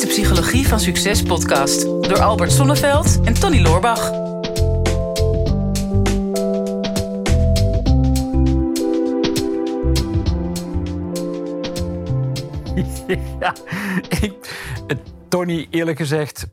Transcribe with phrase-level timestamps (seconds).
[0.00, 4.10] is de Psychologie van Succes podcast door Albert Sonneveld en Tony Loorbach.
[13.40, 13.54] ja,
[14.08, 14.34] ik,
[14.86, 14.96] eh,
[15.28, 16.46] Tony, eerlijk gezegd,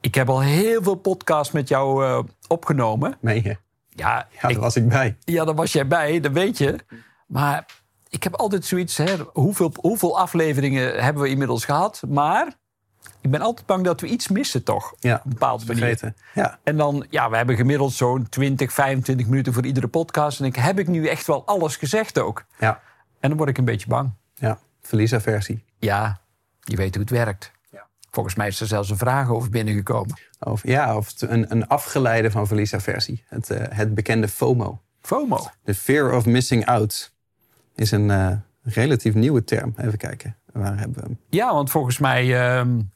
[0.00, 2.18] ik heb al heel veel podcasts met jou uh,
[2.48, 3.16] opgenomen.
[3.20, 3.56] Meen je?
[3.88, 5.16] Ja, ja, daar was ik bij.
[5.24, 6.78] Ja, daar was jij bij, dat weet je.
[7.26, 7.66] Maar
[8.08, 12.02] ik heb altijd zoiets, hè, hoeveel, hoeveel afleveringen hebben we inmiddels gehad?
[12.08, 12.56] Maar
[13.20, 14.94] ik ben altijd bang dat we iets missen, toch?
[15.00, 16.14] Ja, op een bepaalde manier.
[16.34, 16.58] Ja.
[16.62, 20.40] En dan, ja, we hebben gemiddeld zo'n 20, 25 minuten voor iedere podcast.
[20.40, 22.44] En ik heb ik nu echt wel alles gezegd ook.
[22.58, 22.80] Ja.
[23.20, 24.12] En dan word ik een beetje bang.
[24.34, 25.64] Ja, verliesaversie.
[25.78, 26.20] Ja,
[26.60, 27.52] je weet hoe het werkt.
[27.70, 27.86] Ja.
[28.10, 30.18] Volgens mij is er zelfs een vraag over binnengekomen.
[30.38, 33.24] Of, ja, of een, een afgeleide van verliesaversie.
[33.28, 34.82] Het, uh, het bekende FOMO.
[35.00, 35.46] FOMO?
[35.64, 37.12] The fear of missing out
[37.74, 38.32] is een uh,
[38.62, 39.74] relatief nieuwe term.
[39.76, 41.18] Even kijken, waar hebben we hem?
[41.28, 42.58] Ja, want volgens mij...
[42.58, 42.90] Um,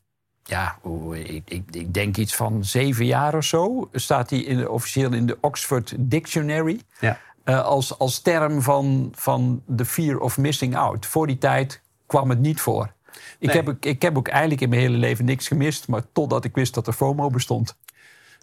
[0.44, 0.78] ja,
[1.12, 3.88] ik, ik, ik, denk iets van zeven jaar of zo...
[3.92, 6.80] staat hij in, officieel in de Oxford Dictionary...
[7.00, 7.18] Ja.
[7.44, 11.06] Uh, als, als term van, van the fear of missing out.
[11.06, 12.92] Voor die tijd kwam het niet voor.
[13.38, 16.54] Ik, heb, ik heb ook eigenlijk in mijn hele leven niks gemist, maar totdat ik
[16.54, 17.76] wist dat er FOMO bestond.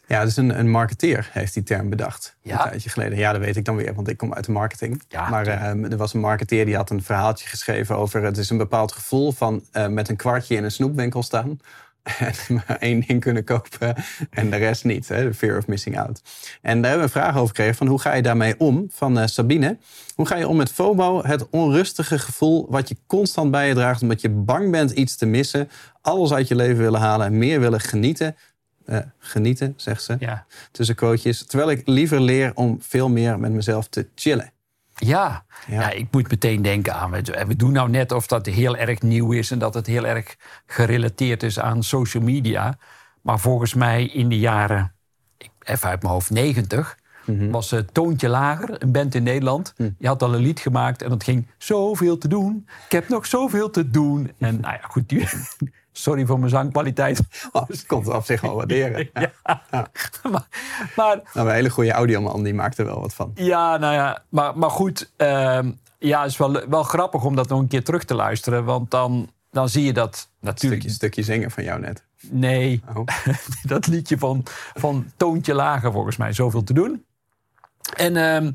[0.07, 2.35] Ja, dus een, een marketeer heeft die term bedacht.
[2.41, 2.63] Ja.
[2.63, 3.17] Een tijdje geleden.
[3.17, 5.03] Ja, dat weet ik dan weer, want ik kom uit de marketing.
[5.07, 8.23] Ja, maar uh, er was een marketeer die had een verhaaltje geschreven over...
[8.23, 11.59] het is een bepaald gevoel van uh, met een kwartje in een snoepwinkel staan...
[12.55, 13.95] maar één ding kunnen kopen
[14.29, 15.07] en de rest niet.
[15.07, 15.23] Hè?
[15.23, 16.21] De fear of missing out.
[16.61, 18.87] En daar hebben we een vraag over gekregen van hoe ga je daarmee om?
[18.91, 19.77] Van uh, Sabine.
[20.15, 24.01] Hoe ga je om met FOMO, het onrustige gevoel wat je constant bij je draagt...
[24.01, 25.69] omdat je bang bent iets te missen,
[26.01, 27.25] alles uit je leven willen halen...
[27.25, 28.35] en meer willen genieten
[28.89, 30.15] uh, genieten, zegt ze.
[30.19, 30.45] Ja.
[30.71, 31.45] Tussen quotejes.
[31.45, 34.51] Terwijl ik liever leer om veel meer met mezelf te chillen.
[34.99, 35.45] Ja.
[35.67, 35.81] ja.
[35.81, 37.11] ja ik moet meteen denken aan.
[37.47, 40.35] We doen nou net of dat heel erg nieuw is en dat het heel erg
[40.65, 42.77] gerelateerd is aan social media.
[43.21, 44.93] Maar volgens mij in de jaren,
[45.63, 46.97] even uit mijn hoofd, 90.
[47.25, 47.49] Mhm.
[47.49, 49.73] Was uh, Toontje Lager, een band in Nederland.
[49.77, 49.89] Mhm.
[49.97, 52.67] Die had al een lied gemaakt en dat ging zoveel te doen.
[52.85, 54.31] Ik heb nog zoveel te doen.
[54.37, 55.27] En nou ja, goed, die,
[55.99, 57.21] Sorry voor mijn zangkwaliteit.
[57.51, 59.09] Oh, dat komt op zich wel waarderen.
[59.13, 59.31] Ja.
[59.71, 59.87] ja.
[60.31, 60.47] maar,
[60.95, 63.31] maar, nou, een hele goede audioman, die maakt er wel wat van.
[63.35, 65.11] Ja, nou ja, maar, maar goed.
[65.17, 65.59] Uh,
[65.99, 68.65] ja, het is wel, wel grappig om dat nog een keer terug te luisteren.
[68.65, 70.83] Want dan, dan zie je dat natuurlijk...
[70.83, 72.03] Een stukje, stukje zingen van jou net.
[72.21, 73.07] Nee, oh.
[73.63, 74.43] dat liedje van,
[74.73, 76.33] van Toontje Lager volgens mij.
[76.33, 77.05] Zoveel te doen.
[77.95, 78.51] En uh,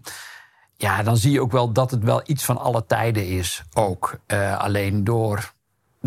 [0.76, 3.62] ja, dan zie je ook wel dat het wel iets van alle tijden is.
[3.75, 5.53] Ook uh, alleen door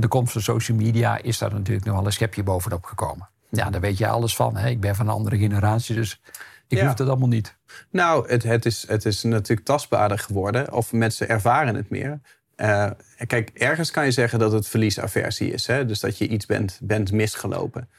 [0.02, 3.30] de komst van social media is daar natuurlijk nog wel een schepje bovenop gekomen.
[3.50, 4.58] Ja, daar weet je alles van.
[4.58, 4.70] Hè?
[4.70, 6.22] Ik ben van een andere generatie, dus
[6.68, 6.88] ik Ja.
[6.88, 7.58] hoef het allemaal niet.
[7.92, 10.74] Nou, het, het, is, het is natuurlijk tastbaarder geworden.
[10.74, 12.20] Of mensen ervaren het meer.
[12.56, 12.90] Eh,
[13.28, 15.68] kijk, ergens kan je zeggen dat het verliesaversie is.
[15.68, 15.86] Hè?
[15.86, 17.90] Dus dat je iets bent, bent misgelopen.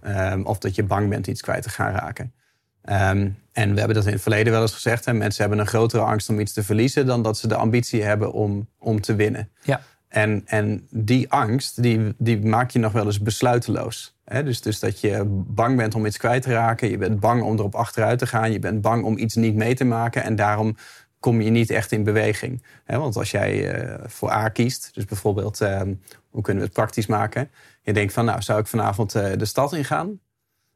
[0.00, 2.32] Ehm, of dat je bang bent iets kwijt te gaan raken.
[2.82, 5.04] Ehm, en we hebben dat in het verleden wel eens gezegd.
[5.04, 5.12] Hè?
[5.12, 7.06] Mensen hebben een grotere angst om iets te verliezen...
[7.06, 9.50] dan dat ze de ambitie hebben om, om te winnen.
[9.62, 9.80] Ja.
[10.14, 14.16] En, en die angst, die, die maak je nog wel eens besluiteloos.
[14.24, 14.42] Hè?
[14.42, 16.90] Dus, dus dat je bang bent om iets kwijt te raken.
[16.90, 18.52] Je bent bang om erop achteruit te gaan.
[18.52, 20.22] Je bent bang om iets niet mee te maken.
[20.22, 20.76] En daarom
[21.20, 22.62] kom je niet echt in beweging.
[22.86, 25.80] Want als jij uh, voor A kiest, dus bijvoorbeeld, uh,
[26.30, 27.50] hoe kunnen we het praktisch maken?
[27.82, 30.20] Je denkt van, nou, zou ik vanavond uh, de stad ingaan?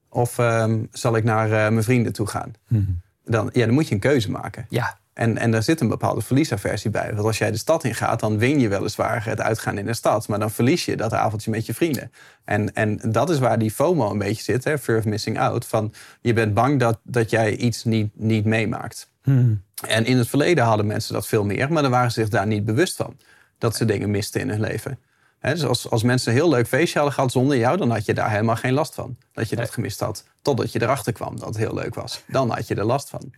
[0.09, 2.53] Of ehm, zal ik naar mijn vrienden toe gaan?
[2.69, 3.01] Mm-hmm.
[3.25, 4.67] Dan, ja, dan moet je een keuze maken.
[4.69, 4.99] Ja.
[5.19, 7.15] En, en daar zit een bepaalde verliesaversie bij.
[7.15, 10.29] Want als jij de stad ingaat, dan win je weliswaar het uitgaan in de stad.
[10.29, 12.13] Maar dan verlies je dat avondje met je vrienden.
[12.45, 15.67] En, en dat is waar die FOMO een beetje zit, hè, fear of missing out.
[15.67, 19.11] Van je bent bang dat, dat jij iets niet, niet meemaakt.
[19.23, 19.63] Hmm.
[19.87, 22.47] En in het verleden hadden mensen dat veel meer, maar dan waren ze zich daar
[22.47, 23.17] niet bewust van.
[23.59, 24.99] Dat ze dingen misten in hun leven.
[25.39, 28.05] He, dus als, als mensen een heel leuk feestje hadden gehad zonder jou, dan had
[28.05, 29.17] je daar helemaal geen last van.
[29.33, 30.25] Dat je dat gemist had.
[30.43, 32.23] Totdat je erachter kwam dat het heel leuk was.
[32.27, 33.33] Dan had je er last van.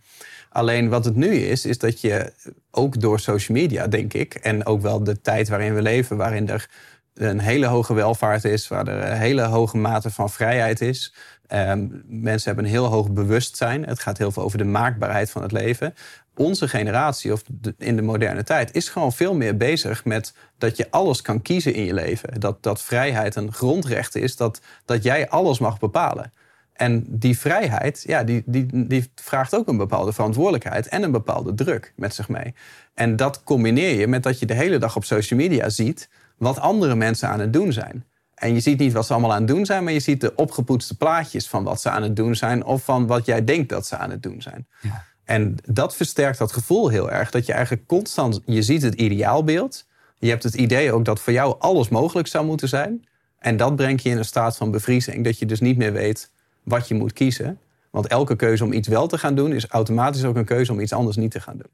[0.49, 2.33] Alleen wat het nu is, is dat je
[2.71, 6.49] ook door social media, denk ik, en ook wel de tijd waarin we leven, waarin
[6.49, 6.69] er
[7.13, 11.13] een hele hoge welvaart is, waar er een hele hoge mate van vrijheid is.
[11.53, 13.85] Um, mensen hebben een heel hoog bewustzijn.
[13.85, 15.93] Het gaat heel veel over de maakbaarheid van het leven.
[16.35, 17.43] Onze generatie, of
[17.77, 21.73] in de moderne tijd, is gewoon veel meer bezig met dat je alles kan kiezen
[21.73, 22.39] in je leven.
[22.39, 26.33] Dat, dat vrijheid een grondrecht is, dat, dat jij alles mag bepalen.
[26.73, 31.53] En die vrijheid, ja, die, die, die vraagt ook een bepaalde verantwoordelijkheid en een bepaalde
[31.53, 32.53] druk met zich mee.
[32.93, 36.59] En dat combineer je met dat je de hele dag op social media ziet wat
[36.59, 38.05] andere mensen aan het doen zijn.
[38.35, 40.35] En je ziet niet wat ze allemaal aan het doen zijn, maar je ziet de
[40.35, 43.87] opgepoetste plaatjes van wat ze aan het doen zijn of van wat jij denkt dat
[43.87, 44.67] ze aan het doen zijn.
[44.81, 45.03] Ja.
[45.23, 47.31] En dat versterkt dat gevoel heel erg.
[47.31, 49.85] Dat je eigenlijk constant, je ziet het ideaalbeeld.
[50.19, 53.05] Je hebt het idee ook dat voor jou alles mogelijk zou moeten zijn.
[53.39, 56.31] En dat brengt je in een staat van bevriezing, dat je dus niet meer weet
[56.63, 57.59] wat je moet kiezen.
[57.89, 60.79] Want elke keuze om iets wel te gaan doen, is automatisch ook een keuze om
[60.79, 61.71] iets anders niet te gaan doen.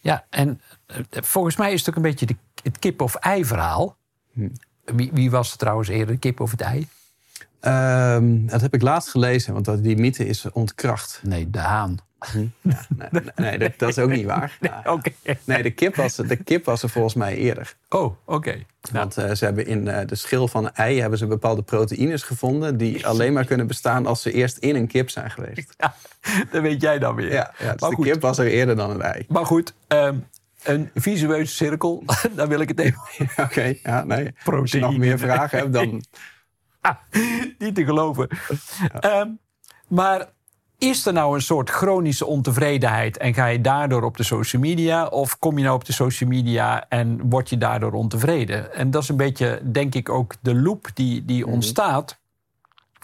[0.00, 3.96] Ja, en eh, volgens mij is het ook een beetje de, het kip-of-ei verhaal.
[4.32, 4.48] Hm.
[4.84, 6.88] Wie, wie was het trouwens eerder, de kip of het ei?
[7.60, 11.20] Ehm, dat heb ik laatst gelezen, want die mythe is ontkracht.
[11.22, 11.98] Nee, de haan.
[12.60, 14.56] Ja, nee, nee, dat, dat is ook niet waar.
[14.60, 15.10] Nou, Oké.
[15.44, 17.74] Nee, de kip, was, de kip was er volgens mij eerder.
[17.88, 18.64] Oh, oké.
[18.92, 22.22] Want eh, ze hebben in eh, de schil van een ei hebben ze bepaalde proteïnes
[22.22, 22.76] gevonden...
[22.76, 25.74] die alleen maar kunnen bestaan als ze eerst in een kip zijn geweest.
[25.78, 25.94] Ja,
[26.50, 27.32] dat weet jij dan weer.
[27.32, 29.24] Ja, ja dus maar, de goed, kip was er eerder dan een ei.
[29.28, 30.18] maar goed, ehm,
[30.62, 32.04] een visueuze cirkel,
[32.36, 33.00] daar wil ik het even
[33.44, 34.18] Oké, ja, nee.
[34.18, 34.86] Als je Proteïne.
[34.86, 36.04] nog meer vragen hebt, dan...
[36.80, 36.94] Ah,
[37.58, 38.28] niet te geloven.
[39.00, 39.28] Ehm,
[39.88, 40.28] maar
[40.90, 45.06] is er nou een soort chronische ontevredenheid en ga je daardoor op de social media?
[45.06, 48.74] Of kom je nou op de social media en word je daardoor ontevreden?
[48.74, 52.18] En dat is een beetje, denk ik, ook de loop die, die ontstaat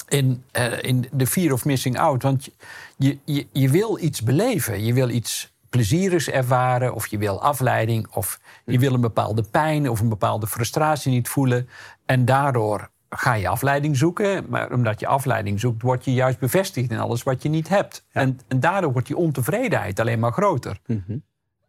[0.09, 2.23] in, eh, in de fear of missing out.
[2.23, 2.53] Want je-
[2.97, 8.07] je, je, je wil iets beleven, je wil iets plezierigs ervaren, of je wil afleiding,
[8.13, 11.69] of je wil een bepaalde pijn of een bepaalde frustratie niet voelen.
[12.07, 14.47] En daardoor ga je afleiding zoeken.
[14.49, 18.05] Maar omdat je afleiding zoekt, word je juist bevestigd in alles wat je niet hebt.
[18.13, 20.79] En, en daardoor wordt die ontevredenheid alleen maar groter.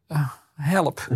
[0.08, 1.08] Ah, help.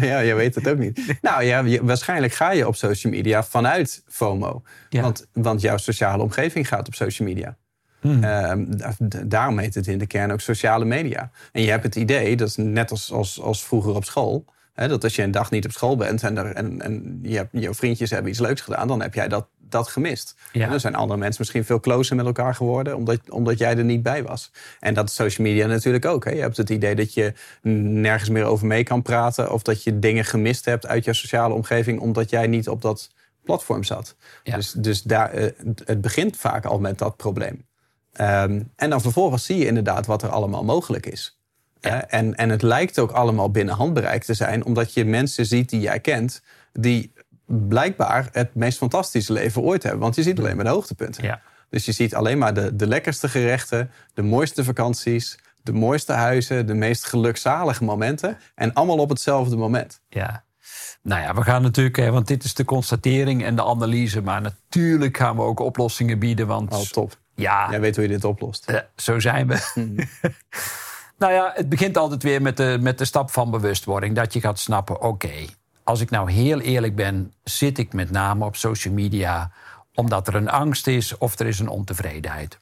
[0.00, 1.14] ja, je weet het ook niet.
[1.22, 4.62] Nou ja, je- waarschijnlijk ga je op social media vanuit FOMO.
[4.88, 5.02] Ja.
[5.02, 7.56] Want, want jouw sociale omgeving gaat op social media.
[8.02, 11.30] Ehm, da- da- daarom heet het in de kern ook sociale media.
[11.52, 14.44] En je hebt het idee, dat is net als, als, als vroeger op school...
[14.88, 17.74] Dat als je een dag niet op school bent en, er, en, en je jouw
[17.74, 18.88] vriendjes hebben iets leuks gedaan...
[18.88, 20.34] dan heb jij dat, dat gemist.
[20.52, 20.64] Ja.
[20.64, 22.96] En dan zijn andere mensen misschien veel closer met elkaar geworden...
[22.96, 24.50] omdat, omdat jij er niet bij was.
[24.80, 26.24] En dat is social media natuurlijk ook.
[26.24, 27.32] Je hebt het idee dat je
[27.62, 29.52] nergens meer over mee kan praten...
[29.52, 32.00] of dat je dingen gemist hebt uit je sociale omgeving...
[32.00, 33.10] omdat jij niet op dat
[33.44, 34.16] platform zat.
[34.42, 34.56] Ja.
[34.56, 35.50] Dus, dus daar, eh,
[35.84, 37.68] het begint vaak al met dat probleem.
[38.12, 41.39] Ehm, en dan vervolgens zie je inderdaad wat er allemaal mogelijk is.
[41.80, 45.80] En, en het lijkt ook allemaal binnen handbereik te zijn, omdat je mensen ziet die
[45.80, 46.42] jij kent,
[46.72, 47.12] die
[47.46, 50.00] blijkbaar het meest fantastische leven ooit hebben.
[50.00, 51.24] Want je ziet alleen maar de hoogtepunten.
[51.24, 51.40] Ja.
[51.68, 56.66] Dus je ziet alleen maar de, de lekkerste gerechten, de mooiste vakanties, de mooiste huizen,
[56.66, 58.38] de meest gelukzalige momenten.
[58.54, 60.00] En allemaal op hetzelfde moment.
[60.08, 60.44] Ja.
[61.02, 64.22] Nou ja, we gaan natuurlijk, hè, want dit is de constatering en de analyse.
[64.22, 66.46] Maar natuurlijk gaan we ook oplossingen bieden.
[66.46, 67.16] Want Oh, top.
[67.34, 68.64] ja, Jij weet hoe je dit oplost.
[68.66, 69.58] Eh, zo zijn we.
[71.20, 74.14] nou ja, het begint altijd weer met de, met de stap van bewustwording.
[74.14, 75.46] Dat je gaat snappen, oké,
[75.84, 77.32] als ik nou heel eerlijk ben...
[77.44, 79.50] zit ik met name op social media
[79.94, 82.60] omdat er een angst is of er is een ontevredenheid.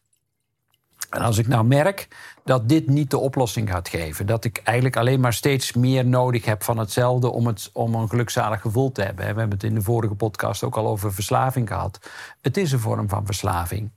[1.11, 2.09] En als ik nou merk
[2.45, 4.27] dat dit niet de oplossing gaat geven...
[4.27, 7.31] dat ik eigenlijk alleen maar steeds meer nodig heb van hetzelfde...
[7.31, 9.19] om, het, om een gelukzalig gevoel te hebben.
[9.19, 12.11] We hebben het in de vorige podcast ook al over verslaving gehad.
[12.41, 13.91] Het is een vorm van verslaving.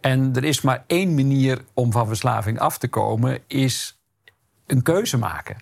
[0.00, 3.38] En er is maar één manier om van verslaving af te komen...
[3.46, 3.98] is
[4.66, 5.56] een keuze maken.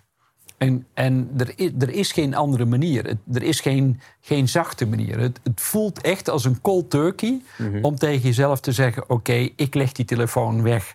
[0.59, 3.05] En, en er, is, er is geen andere manier.
[3.05, 5.19] Het- er is geen, geen zachte manier.
[5.19, 7.43] Het, het voelt echt als een cold turkey
[7.83, 10.95] om tegen jezelf te zeggen: Oké, ik leg die telefoon weg.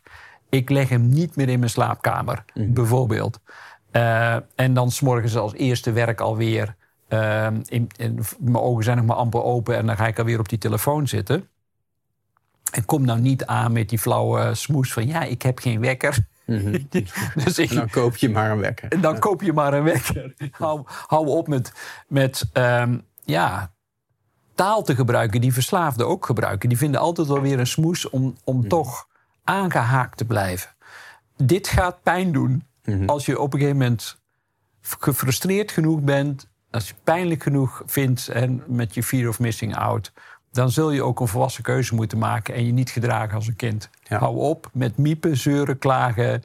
[0.50, 2.44] Ik leg hem niet meer in mijn slaapkamer,
[2.74, 3.40] bijvoorbeeld.
[3.92, 6.76] Eh, en dan s'morgens als eerste werk alweer.
[7.08, 10.40] eh, in, in, mijn ogen zijn nog maar amper open en dan ga ik alweer
[10.40, 11.48] op die telefoon zitten.
[12.72, 16.28] En kom nou niet aan met die flauwe smoes van ja, ik heb geen wekker.
[17.44, 18.92] dus ik, En dan koop je maar een wekker.
[18.92, 20.34] en dan koop je maar een wekker.
[20.52, 21.72] hou, hou op met,
[22.08, 23.72] met ehm, ja,
[24.56, 26.70] taal te gebruiken die verslaafden ook gebruiken.
[26.70, 29.08] Die vinden altijd wel weer een smoes om, om toch
[29.44, 30.70] aangehaakt te blijven.
[31.38, 32.64] Dit gaat pijn doen
[33.06, 34.18] als je op een gegeven moment
[34.82, 36.48] gefrustreerd genoeg bent.
[36.72, 40.12] Als je pijnlijk genoeg vindt en met je fear of missing out.
[40.58, 43.56] Dan zul je ook een volwassen keuze moeten maken en je niet gedragen als een
[43.56, 43.90] kind.
[44.04, 44.18] Ja.
[44.18, 46.44] Hou op met miepen, zeuren, klagen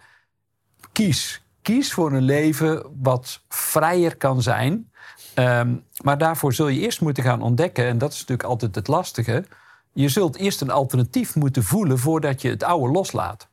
[0.92, 1.42] kies.
[1.62, 4.90] Kies voor een leven wat vrijer kan zijn.
[5.34, 8.88] Ehm, maar daarvoor zul je eerst moeten gaan ontdekken, en dat is natuurlijk altijd het
[8.88, 9.44] lastige.
[9.92, 13.48] Je zult eerst een alternatief moeten voelen voordat je het oude loslaat.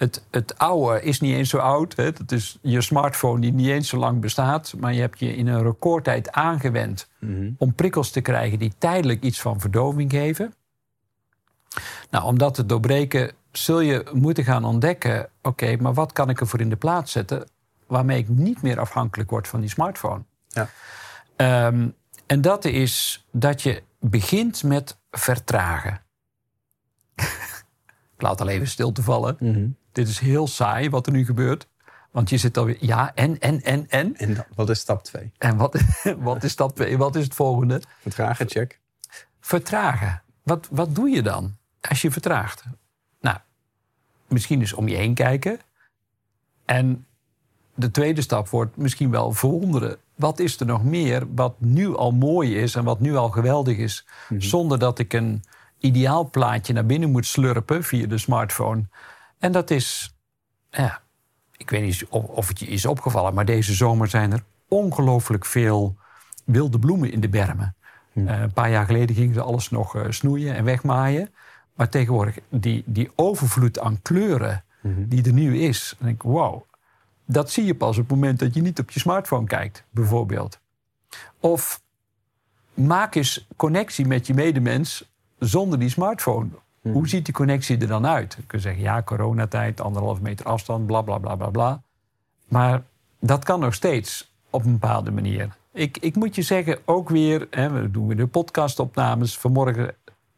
[0.00, 1.96] Het, het oude is niet eens zo oud.
[1.96, 2.04] Hè.
[2.04, 4.74] Het is je smartphone die niet eens zo lang bestaat.
[4.78, 7.08] Maar je hebt je in een recordtijd aangewend
[7.58, 10.54] om prikkels te krijgen die tijdelijk iets van verdoving geven.
[12.10, 15.28] Nou, om dat te doorbreken zul je moeten gaan ontdekken...
[15.42, 17.48] oké, maar wat kan ik ervoor in de plaats zetten...
[17.86, 20.22] waarmee ik niet meer afhankelijk word van die smartphone?
[20.48, 20.68] Ja.
[21.36, 21.88] Ehm,
[22.26, 26.00] en dat is dat je begint met vertragen.
[28.16, 29.36] ik laat al even stil te vallen.
[29.92, 31.66] Dit is heel saai wat er nu gebeurt.
[32.10, 34.16] Want je zit alweer, ja, en, en, en, en.
[34.16, 35.32] En dan, wat is stap 2?
[35.38, 35.80] En wat,
[36.18, 37.82] wat, is dat, wat is het volgende?
[38.00, 38.78] Vertragen, check.
[39.40, 40.22] Vertragen.
[40.42, 42.64] wat, wat doe je dan als je vertraagt?
[43.20, 43.36] Nou,
[44.28, 45.60] misschien eens om je heen kijken.
[46.64, 47.06] En
[47.74, 49.96] de tweede stap wordt misschien wel verwonderen.
[50.14, 53.76] Wat is er nog meer wat nu al mooi is en wat nu al geweldig
[53.76, 54.06] is,
[54.38, 55.44] zonder dat ik een
[55.78, 58.84] ideaal plaatje naar binnen moet slurpen via de smartphone?
[59.40, 60.16] En dat is,
[60.70, 61.02] ja,
[61.56, 65.96] ik weet niet of, het je is opgevallen, maar deze zomer zijn er ongelooflijk veel
[66.44, 67.74] wilde bloemen in de bermen.
[68.14, 71.34] Eh, een paar jaar geleden gingen ze alles nog eh, snoeien en wegmaaien.
[71.74, 75.94] Maar tegenwoordig, die, die overvloed aan kleuren die er nu is.
[75.98, 76.62] Dan denk ik, wow,
[77.24, 80.60] dat zie je pas op het moment dat je niet op je smartphone kijkt, bijvoorbeeld.
[81.40, 81.82] Of
[82.74, 86.48] maak eens connectie met je medemens zonder die smartphone.
[86.82, 88.34] Hoe ziet die connectie er dan uit?
[88.38, 91.82] Je kunt zeggen, ja, coronatijd, anderhalf meter afstand, bla bla bla bla bla.
[92.48, 92.82] Maar
[93.20, 95.56] dat kan nog steeds op een bepaalde manier.
[95.72, 99.38] Ik, ik moet je zeggen, ook weer, hè, we doen weer de podcastopnames.
[99.38, 99.94] Vanmorgen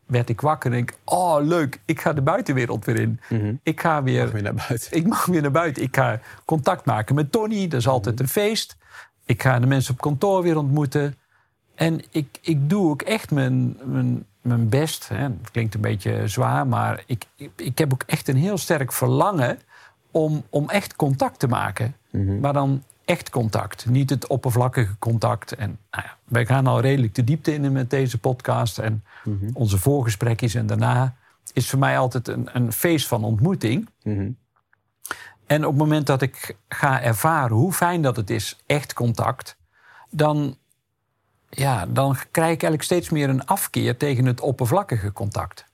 [0.06, 3.20] werd ik wakker en denk, oh leuk, ik ga de buitenwereld weer in.
[3.62, 4.96] Ik ga weer, Weer naar buiten.
[4.96, 5.82] ik mag weer naar buiten.
[5.82, 8.76] Ik ga contact maken met Tony, dat is altijd een feest.
[9.24, 11.16] Ik ga de mensen op kantoor weer ontmoeten.
[11.74, 15.08] En ik, ik doe ook echt mijn, mijn, mijn best.
[15.08, 15.22] Hè.
[15.22, 18.92] Het klinkt een beetje zwaar, maar ik, ik, ik heb ook echt een heel sterk
[18.92, 19.58] verlangen
[20.10, 21.96] om, om echt contact te maken.
[22.40, 25.52] Maar dan echt contact, niet het oppervlakkige contact.
[25.52, 28.78] En nou ja, wij gaan al redelijk de diepte in met deze podcast.
[28.78, 29.04] En
[29.52, 31.14] onze voorgesprekjes en daarna
[31.52, 33.88] is voor mij altijd een, een feest van ontmoeting.
[35.46, 39.56] En op het moment dat ik ga ervaren hoe fijn dat het is, echt contact,
[40.10, 40.56] dan,
[41.54, 45.64] ja, dan krijg ik eigenlijk steeds meer een afkeer tegen het oppervlakkige contact.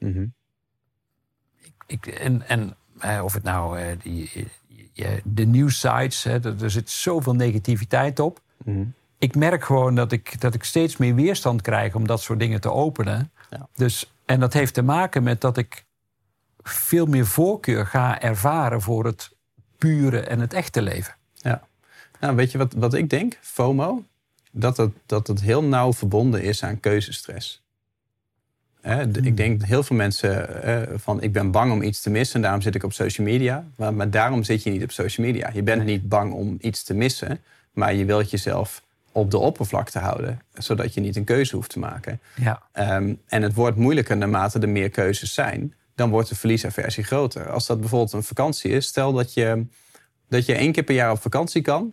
[1.60, 4.48] ik, ik, en en eh, of het nou eh, die,
[4.94, 8.40] eh, de nieuwsites, hè, er, zit zoveel negativiteit op.
[9.18, 12.60] Ik merk gewoon dat ik, dat ik steeds meer weerstand krijg om dat soort dingen
[12.60, 13.30] te openen.
[13.50, 13.68] Ja.
[13.74, 15.84] Dus, en dat heeft te maken met dat ik
[16.62, 19.36] veel meer voorkeur ga ervaren voor het
[19.78, 21.14] pure en het echte leven.
[21.34, 21.62] Ja.
[22.20, 23.38] Nou, weet je wat, wat ik denk?
[23.40, 24.04] FOMO.
[24.52, 27.62] Dat het, dat het heel nauw verbonden is aan keuzestress.
[29.22, 32.36] Ik denk dat heel veel mensen eh, van ik ben bang om iets te missen
[32.36, 33.64] en daarom zit ik op social media.
[33.76, 35.50] Maar, maar daarom zit je niet op social media.
[35.52, 37.40] Je bent niet bang om iets te missen,
[37.72, 41.78] maar je wilt jezelf op de oppervlakte houden, zodat je niet een keuze hoeft te
[41.78, 42.20] maken.
[42.34, 42.62] Ja.
[42.72, 45.74] Ehm, en het wordt moeilijker naarmate er meer keuzes zijn.
[45.94, 47.50] Dan wordt de verliesaversie groter.
[47.50, 49.66] Als dat bijvoorbeeld een vakantie is, stel dat je,
[50.28, 51.92] dat je één keer per jaar op vakantie kan.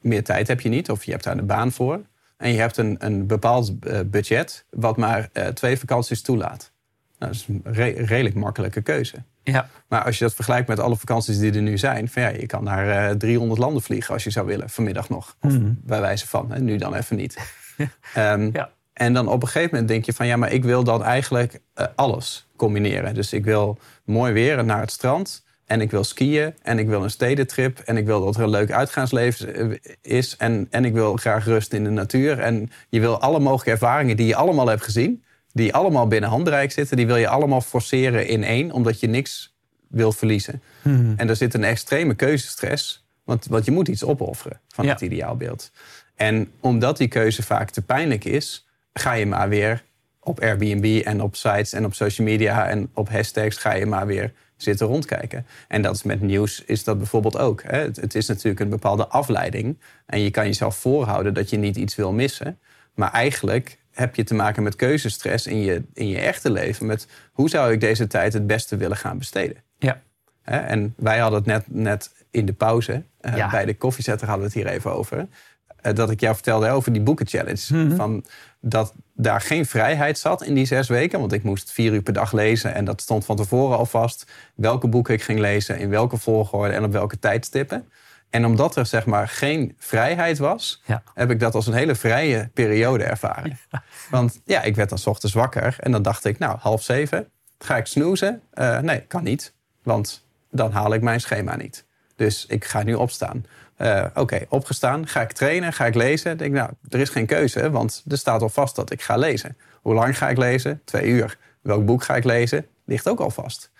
[0.00, 2.00] Meer tijd heb je niet, of je hebt daar een baan voor.
[2.36, 6.72] En je hebt een, een bepaald eh, budget, wat maar eh, twee vakanties toelaat.
[7.18, 9.16] Nou, dat is een re- redelijk makkelijke keuze.
[9.42, 9.68] Ja.
[9.88, 12.46] Maar als je dat vergelijkt met alle vakanties die er nu zijn, van ja, je
[12.46, 15.36] kan naar eh, 300 landen vliegen als je zou willen, vanmiddag nog.
[15.40, 17.36] Of bij wijze van, hè, nu dan even niet.
[18.14, 18.70] Ehm, Ja.
[18.92, 21.60] En dan op een gegeven moment denk je van ja, maar ik wil dan eigenlijk
[21.74, 23.14] eh, alles combineren.
[23.14, 25.44] Dus ik wil mooi weer naar het strand.
[25.66, 27.78] En ik wil skiën en ik wil een stedentrip.
[27.78, 30.36] En ik wil dat er een leuk uitgaansleven is.
[30.36, 32.38] En, en ik wil graag rust in de natuur.
[32.38, 35.22] En je wil alle mogelijke ervaringen die je allemaal hebt gezien.
[35.52, 36.96] Die allemaal binnen handbereik zitten.
[36.96, 38.72] Die wil je allemaal forceren in één.
[38.72, 39.54] Omdat je niks
[39.88, 40.62] wil verliezen.
[41.16, 43.04] En er zit een extreme keuzestress.
[43.24, 44.92] Want, want je moet iets opofferen van Ja.
[44.92, 45.70] het ideaalbeeld.
[46.14, 49.82] En omdat die keuze vaak te pijnlijk is, ga je maar weer
[50.20, 54.06] op Airbnb en op sites en op social media en op hashtags ga je maar
[54.06, 55.46] weer zitten rondkijken.
[55.68, 57.62] En dat is met nieuws is dat bijvoorbeeld ook.
[57.62, 57.78] Hè.
[57.78, 59.78] Het, het is natuurlijk een bepaalde afleiding.
[60.06, 62.58] En je kan jezelf voorhouden dat je niet iets wil missen.
[62.94, 66.86] Maar eigenlijk heb je te maken met keuzestress in je, in je echte leven.
[66.86, 69.56] Met hoe zou ik deze tijd het beste willen gaan besteden?
[69.78, 70.00] Ja.
[70.42, 73.50] Hè, En wij hadden het net, net in de pauze, eh, Ja.
[73.50, 75.26] bij de koffiezetter hadden we het hier even over.
[75.86, 77.66] Eh, dat ik jou vertelde over die boekenchallenge.
[77.84, 77.96] Mhm.
[77.96, 78.24] Van
[78.60, 81.20] dat daar geen vrijheid zat in die zes weken.
[81.20, 82.74] Want ik moest vier uur per dag lezen.
[82.74, 84.26] En dat stond van tevoren al vast.
[84.54, 87.88] Welke boeken ik ging lezen, in welke volgorde en op welke tijdstippen.
[88.30, 91.02] En omdat er zeg maar geen vrijheid was, Ja.
[91.14, 93.58] heb ik dat als een hele vrije periode ervaren.
[94.10, 97.28] Want ja, ik werd dan 's ochtends wakker en dan dacht ik, nou, half zeven,
[97.58, 98.40] ga ik snoezen?
[98.52, 99.52] Eh, nee, kan niet,
[99.82, 101.84] want dan haal ik mijn schema niet.
[102.16, 103.44] Dus ik ga nu opstaan.
[103.76, 106.38] Eh, Oké, opgestaan, ga ik trainen, ga ik lezen?
[106.38, 109.56] Denk, nou, er is geen keuze, want er staat al vast dat ik ga lezen.
[109.82, 110.80] Hoe lang ga ik lezen?
[110.84, 111.38] Twee uur.
[111.60, 112.66] Welk boek ga ik lezen?
[112.84, 113.70] Ligt ook al vast.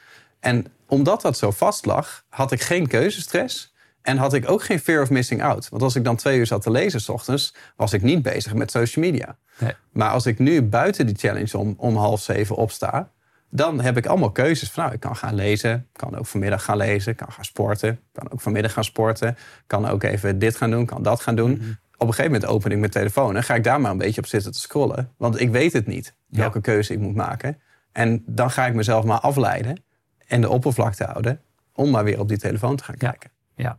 [0.40, 3.74] En omdat dat zo vast lag, had ik geen keuzestress.
[4.02, 5.68] En had ik ook geen fear of missing out.
[5.68, 8.54] Want als ik dan twee uur zat te lezen s ochtends, was ik niet bezig
[8.54, 9.36] met social media.
[9.58, 9.72] Nee.
[9.92, 13.10] Maar als ik nu buiten die challenge om, om half zeven opsta,
[13.50, 14.70] dan heb ik allemaal keuzes.
[14.70, 18.32] Van, nou, ik kan gaan lezen, kan ook vanmiddag gaan lezen, kan gaan sporten, kan
[18.32, 19.36] ook vanmiddag gaan sporten,
[19.66, 21.52] kan ook even dit gaan doen, kan dat gaan doen.
[21.98, 24.20] Op een gegeven moment open ik mijn telefoon en ga ik daar maar een beetje
[24.20, 25.12] op zitten te scrollen.
[25.16, 27.60] Want ik weet het niet, welke keuze ik moet maken.
[27.92, 29.82] En dan ga ik mezelf maar afleiden
[30.26, 31.40] en de oppervlakte houden
[31.74, 33.30] om maar weer op die telefoon te gaan kijken.
[33.54, 33.78] Ja,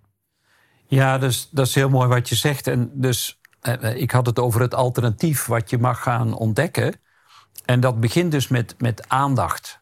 [0.86, 2.68] ja dus, dat is heel mooi wat je zegt.
[2.68, 6.94] En dus eh, ik had het over het alternatief wat je mag gaan ontdekken.
[7.68, 9.80] En dat begint dus met, met aandacht.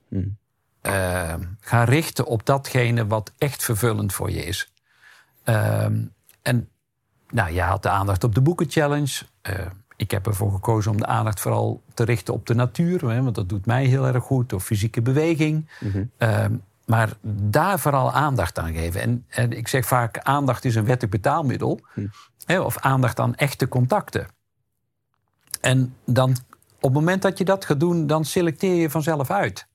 [0.81, 4.71] Uh, ga richten op datgene wat echt vervullend voor je is.
[5.45, 5.83] Uh,
[6.41, 6.69] en
[7.29, 9.25] nou, je had de aandacht op de Boeken Challenge.
[9.49, 9.65] Uh,
[9.95, 13.35] ik heb ervoor gekozen om de aandacht vooral te richten op de natuur, hè, want
[13.35, 15.69] dat doet mij heel erg goed, of fysieke beweging.
[15.79, 16.11] Mm
[16.85, 19.01] maar daar vooral aandacht aan geven.
[19.01, 22.11] En, en, ik zeg vaak: aandacht is een wettig betaalmiddel, mm.
[22.45, 24.27] hè, of aandacht aan echte contacten.
[25.61, 26.35] En dan,
[26.85, 29.67] op het moment dat je dat gaat doen, dan selecteer je vanzelf uit.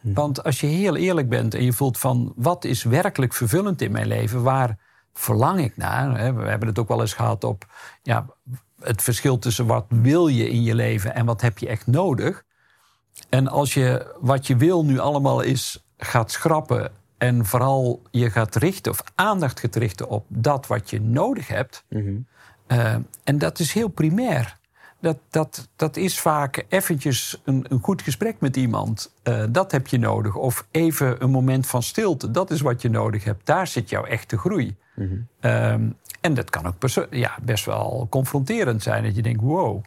[0.00, 0.14] Mm.
[0.14, 3.92] Want als je heel eerlijk bent en je voelt van wat is werkelijk vervullend in
[3.92, 4.78] mijn leven, waar
[5.12, 6.12] verlang ik naar?
[6.36, 7.66] We hebben het ook wel eens gehad op
[8.02, 8.26] ja,
[8.80, 12.44] het verschil tussen wat wil je in je leven en wat heb je echt nodig.
[13.28, 18.54] En als je wat je wil nu allemaal is gaat schrappen en vooral je gaat
[18.54, 21.84] richten of aandacht gaat richten op dat wat je nodig hebt.
[21.88, 22.16] Mhm.
[22.66, 22.94] Eh,
[23.24, 24.57] en dat is heel primair.
[25.00, 29.12] Dat, dat, dat is vaak eventjes een, een goed gesprek met iemand.
[29.24, 30.34] Uh, dat heb je nodig.
[30.34, 32.30] Of even een moment van stilte.
[32.30, 33.46] Dat is wat je nodig hebt.
[33.46, 34.76] Daar zit jouw echte groei.
[34.94, 35.16] Mhm.
[35.40, 35.88] Ehm,
[36.20, 39.02] en dat kan ook ja, best wel confronterend zijn.
[39.02, 39.84] Dat je denkt, wow,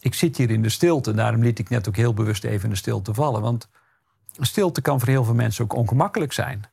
[0.00, 1.14] ik zit hier in de stilte.
[1.14, 3.40] Daarom liet ik net ook heel bewust even in de stilte vallen.
[3.42, 3.68] Want
[4.40, 6.64] stilte kan voor heel veel mensen ook ongemakkelijk zijn.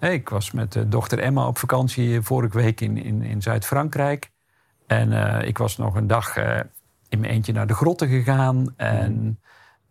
[0.00, 4.30] Ik was met de dochter Emma op vakantie vorige week in, in, in Zuid-Frankrijk.
[4.86, 6.60] En uh, ik was nog een dag uh,
[7.10, 8.74] in mijn eentje naar de grotten gegaan.
[8.76, 9.40] En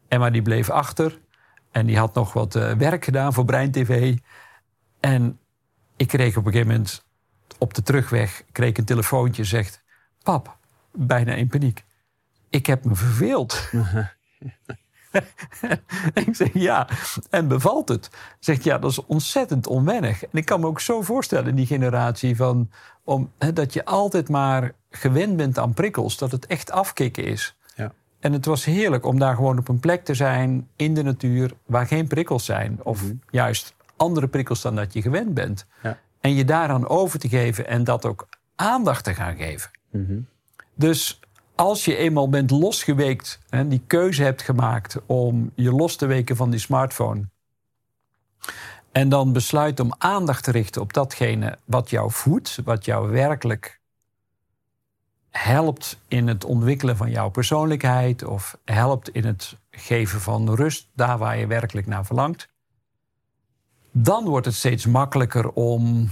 [0.07, 1.19] Emma die bleef achter.
[1.71, 4.17] En die had nog wat uh, werk gedaan voor Brein TV.
[4.99, 5.39] En
[5.95, 7.05] ik kreeg op een gegeven moment
[7.57, 9.43] op de terugweg kreeg een telefoontje.
[9.43, 9.83] Zegt,
[10.23, 10.57] pap,
[10.93, 11.85] bijna in paniek.
[12.49, 13.61] Ik heb me verveeld.
[16.25, 16.87] ik zeg ja,
[17.29, 18.09] en bevalt het?
[18.39, 20.23] Zegt ja, dat is ontzettend onwennig.
[20.23, 22.69] En ik kan me ook zo voorstellen in die generatie van
[23.03, 27.55] om, dat je altijd maar gewend bent aan prikkels, dat het echt afkicken is.
[27.75, 27.91] Ja.
[28.19, 31.53] En het was heerlijk om daar gewoon op een plek te zijn in de natuur
[31.65, 33.13] waar geen prikkels zijn, of mhm.
[33.29, 35.65] juist andere prikkels dan dat je gewend bent.
[35.83, 35.97] Ja.
[36.21, 39.71] En je daaraan over te geven en dat ook aandacht te gaan geven.
[39.91, 40.19] Mhm.
[40.75, 41.19] Dus
[41.59, 46.35] als je eenmaal bent losgeweekt en die keuze hebt gemaakt om je los te weken
[46.35, 47.29] van die smartphone.
[48.91, 53.79] En dan besluit om aandacht te richten op datgene wat jou voedt, wat jou werkelijk
[55.29, 61.17] helpt in het ontwikkelen van jouw persoonlijkheid of helpt in het geven van rust daar
[61.17, 62.49] waar je werkelijk naar verlangt.
[63.91, 66.09] Dan wordt het steeds makkelijker om,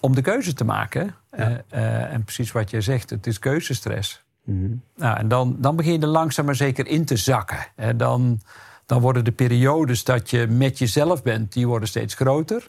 [0.00, 1.14] om de keuze te maken.
[1.30, 4.24] Uh, uh, en precies wat je zegt, het is keuzestress.
[4.44, 4.74] Mhm.
[4.96, 7.66] Nou, en dan, dan begin je er langzaam maar zeker in te zakken.
[7.96, 8.40] Dan,
[8.86, 12.68] dan worden de periodes dat je met jezelf bent, die worden steeds groter.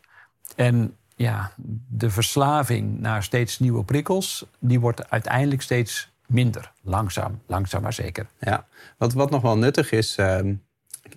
[0.55, 1.51] En ja,
[1.87, 6.71] de verslaving naar steeds nieuwe prikkels, die wordt uiteindelijk steeds minder.
[6.81, 8.27] Langzaam, langzaam maar zeker.
[8.39, 8.65] Ja,
[8.97, 10.39] wat, wat nog wel nuttig is, uh,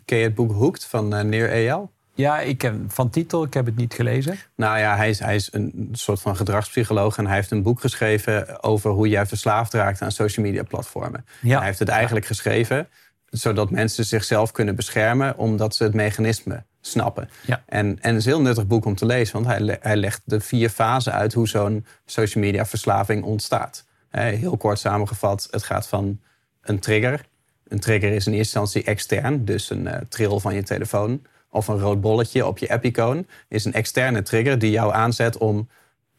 [0.04, 1.92] ken je het boek Hooked van uh, Neer Eyal?
[2.16, 4.38] Ja, ik ken van titel, ik heb het niet gelezen.
[4.54, 7.80] Nou ja, hij is, hij is een soort van gedragspsycholoog en hij heeft een boek
[7.80, 11.26] geschreven over hoe jij verslaafd raakt aan social media platformen.
[11.40, 11.56] Ja.
[11.56, 12.88] Hij heeft het eigenlijk geschreven
[13.30, 17.28] zodat mensen zichzelf kunnen beschermen omdat ze het mechanisme snappen.
[17.46, 17.62] Ja.
[17.66, 20.22] En, en het is een heel nuttig boek om te lezen, want hij, hij legt
[20.24, 23.84] de vier fasen uit hoe zo'n social media verslaving ontstaat.
[24.10, 26.20] Heel kort samengevat, het gaat van
[26.60, 27.24] een trigger.
[27.68, 31.68] Een trigger is in eerste instantie extern, dus een uh, trill van je telefoon of
[31.68, 35.68] een rood bolletje op je app-icoon is een externe trigger die jou aanzet om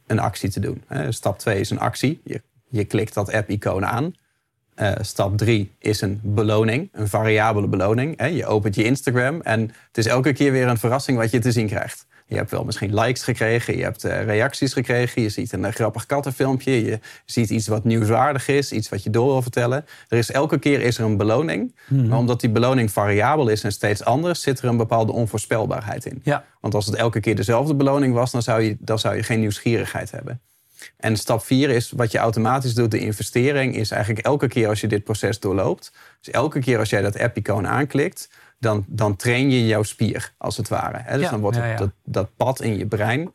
[0.07, 0.83] een actie te doen.
[1.09, 2.21] Stap 2 is een actie.
[2.23, 4.13] Je, je klikt dat app-icoon aan.
[4.75, 8.27] Uh, stap 3 is een beloning, een variabele beloning.
[8.33, 11.51] Je opent je Instagram en het is elke keer weer een verrassing wat je te
[11.51, 12.05] zien krijgt.
[12.29, 15.71] Je hebt wel misschien likes gekregen, je hebt uh, reacties gekregen, je ziet een uh,
[15.71, 19.85] grappig kattenfilmpje, je ziet iets wat nieuwswaardig is, iets wat je door wil vertellen.
[20.07, 22.07] Er is elke keer is er een beloning, hmm.
[22.07, 26.21] maar omdat die beloning variabel is en steeds anders, zit er een bepaalde onvoorspelbaarheid in.
[26.23, 26.45] Ja.
[26.61, 29.39] Want als het elke keer dezelfde beloning was, dan zou je, dan zou je geen
[29.39, 30.41] nieuwsgierigheid hebben.
[30.97, 34.81] En stap 4 is wat je automatisch doet, de investering, is eigenlijk elke keer als
[34.81, 35.91] je dit proces doorloopt.
[36.21, 40.57] Dus elke keer als jij dat app-icoon aanklikt, dan, dan train je jouw spier, als
[40.57, 40.97] het ware.
[41.01, 41.17] Hè?
[41.17, 43.33] Dus dan wordt Dat, dat pad in je brein,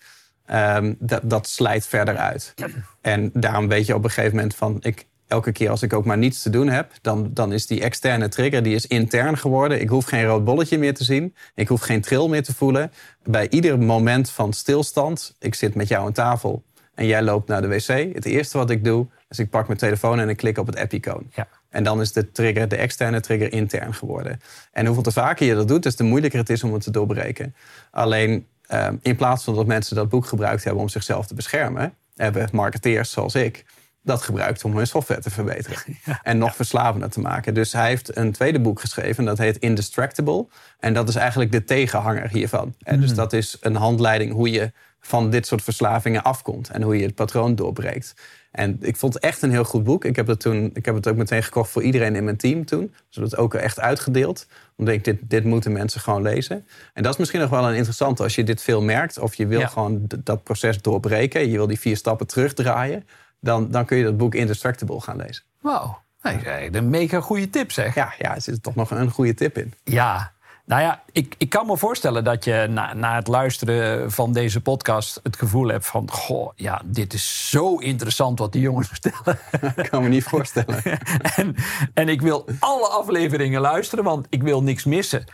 [0.50, 2.54] um, dat, dat slijt verder uit.
[3.00, 4.76] En daarom weet je op een gegeven moment van...
[4.80, 6.92] Ik, elke keer als ik ook maar niets te doen heb...
[7.00, 9.80] Dan, dan is die externe trigger die is intern geworden.
[9.80, 11.34] Ik hoef geen rood bolletje meer te zien.
[11.54, 12.92] Ik hoef geen tril meer te voelen.
[13.22, 15.34] Bij ieder moment van stilstand...
[15.38, 16.62] ik zit met jou aan tafel
[16.94, 18.14] en jij loopt naar de wc.
[18.14, 20.76] Het eerste wat ik doe, is ik pak mijn telefoon en ik klik op het
[20.76, 21.30] app-icoon.
[21.34, 21.48] Ja.
[21.72, 24.40] En dan is de trigger, de externe trigger, intern geworden.
[24.72, 26.90] En hoeveel te vaker je dat doet, des te moeilijker het is om het te
[26.90, 27.54] doorbreken.
[27.90, 31.94] Alleen ehm, in plaats van dat mensen dat boek gebruikt hebben om zichzelf te beschermen,
[32.16, 33.64] hebben marketeers zoals ik
[34.02, 35.78] dat gebruikt om hun software te verbeteren.
[36.22, 37.54] en nog verslavender te maken.
[37.54, 40.46] Dus hij heeft een tweede boek geschreven, dat heet Indistractable.
[40.78, 42.74] En dat is eigenlijk de tegenhanger hiervan.
[42.82, 43.18] En dus mhm.
[43.18, 46.70] dat is een handleiding hoe je van dit soort verslavingen afkomt.
[46.70, 48.14] En hoe je het patroon doorbreekt.
[48.52, 50.04] En ik vond het echt een heel goed boek.
[50.04, 52.64] Ik heb het, toen, ik heb het ook meteen gekocht voor iedereen in mijn team
[52.64, 52.94] toen.
[53.10, 54.46] Dus het ook echt uitgedeeld.
[54.76, 56.66] Omdat ik dit, dit moeten mensen gewoon lezen.
[56.92, 59.18] En dat is misschien nog wel een interessante als je dit veel merkt.
[59.18, 61.50] Of je wil gewoon dat proces doorbreken.
[61.50, 63.04] Je wil die vier stappen terugdraaien
[63.42, 65.44] dan, dan kun je dat boek Indestructible gaan lezen.
[65.60, 67.94] Wauw, een mega goede tip zeg.
[67.94, 69.74] Ja, ja, er zit toch nog een goede tip in.
[69.84, 70.32] Ja,
[70.64, 74.60] nou ja, ik, ik kan me voorstellen dat je na, na het luisteren van deze
[74.60, 79.38] podcast het gevoel hebt van: Goh, ja, dit is zo interessant wat die jongens vertellen.
[79.82, 80.82] Ik kan me niet voorstellen.
[81.36, 81.54] en,
[81.94, 85.24] en ik wil alle afleveringen luisteren, want ik wil niks missen.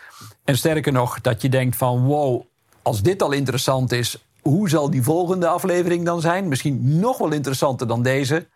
[0.45, 2.43] En sterker nog, dat je denkt van: wow,
[2.83, 6.49] als dit al interessant is, hoe zal die volgende aflevering dan zijn?
[6.49, 8.47] Misschien nog wel interessanter dan deze.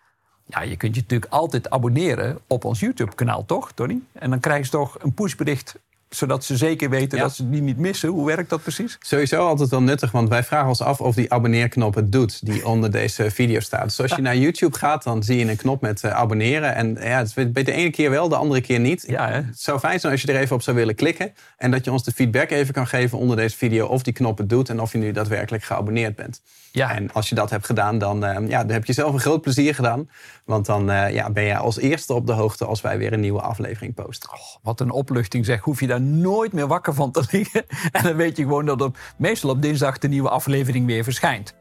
[0.47, 4.01] Ja, je kunt je natuurlijk altijd abonneren op ons YouTube-kanaal, toch, Tony?
[4.13, 5.77] En dan krijg je toch een pushbericht
[6.14, 8.09] zodat ze zeker weten dat ze die niet missen.
[8.09, 8.96] Hoe werkt dat precies?
[9.01, 12.66] Sowieso altijd wel nuttig, want wij vragen ons af of die abonneerknop het doet die
[12.72, 13.85] onder deze video staat.
[13.85, 16.75] Dus als je naar YouTube gaat, dan zie je een knop met uh, abonneren.
[16.75, 19.05] En ja, het is bij de ene keer wel, de andere keer niet.
[19.07, 21.33] Ja, het zou fijn zijn als je er even op zou willen klikken.
[21.57, 24.38] En dat je ons de feedback even kan geven onder deze video of die knop
[24.38, 26.42] het doet en of je nu daadwerkelijk geabonneerd bent.
[26.73, 26.95] Ja.
[26.95, 29.41] En als je dat hebt gedaan, dan, uh, ja, dan heb je zelf een groot
[29.41, 30.09] plezier gedaan.
[30.45, 33.21] Want dan uh, ja, ben je als eerste op de hoogte als wij weer een
[33.21, 34.31] nieuwe aflevering posten.
[34.31, 35.61] Oh, wat een opluchting zeg.
[35.61, 37.65] Hoef je daar nooit meer wakker van te liggen.
[37.93, 41.55] En dan weet je gewoon dat op, meestal op dinsdag de nieuwe aflevering weer verschijnt.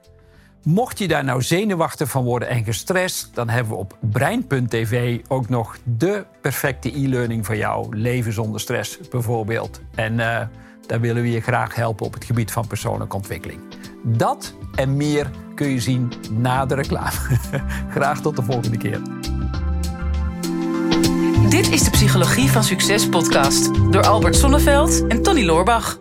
[0.64, 5.50] Mocht je daar nou zenuwachtig van worden en gestrest, dan hebben we op brein.tv ook
[5.50, 7.98] nog de perfecte e-learning voor jou.
[7.98, 9.82] Leven zonder stress bijvoorbeeld.
[9.96, 10.42] En uh,
[10.88, 13.60] daar willen we je graag helpen op het gebied van persoonlijke ontwikkeling.
[14.04, 17.12] Dat en meer kun je zien na de reclame.
[17.96, 19.02] graag tot de volgende keer.
[21.50, 26.01] Dit is de Psychologie van Succes podcast door Albert Sonneveld en Tony Loorbach.